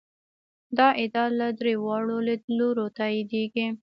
دا 0.77 0.87
ادعا 1.03 1.25
له 1.39 1.47
درې 1.59 1.73
واړو 1.83 2.17
لیدلورو 2.27 2.85
تاییدېږي. 2.97 3.67